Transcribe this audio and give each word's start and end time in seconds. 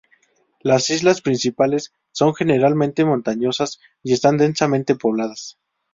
Las 0.61 0.89
islas 0.89 1.21
principales 1.21 1.93
son 2.11 2.33
generalmente 2.33 3.05
montañosas 3.05 3.79
y 4.01 4.13
están 4.13 4.39
densamente 4.39 4.95
pobladas. 4.95 5.59